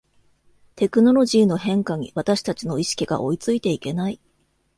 [0.73, 4.19] テクノロジーの変化に私たちの意識が追いついていけない